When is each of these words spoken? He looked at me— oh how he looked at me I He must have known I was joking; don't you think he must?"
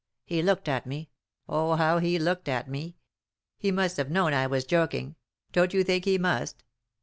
He 0.25 0.41
looked 0.41 0.67
at 0.67 0.87
me— 0.87 1.11
oh 1.47 1.75
how 1.75 1.99
he 1.99 2.17
looked 2.17 2.49
at 2.49 2.67
me 2.67 2.95
I 2.97 3.01
He 3.59 3.69
must 3.71 3.97
have 3.97 4.09
known 4.09 4.33
I 4.33 4.47
was 4.47 4.65
joking; 4.65 5.15
don't 5.51 5.75
you 5.75 5.83
think 5.83 6.05
he 6.05 6.17
must?" 6.17 6.63